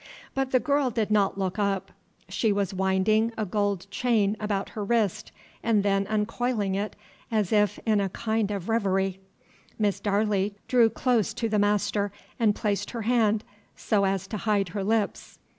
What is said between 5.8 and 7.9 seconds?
then uncoiling it, as if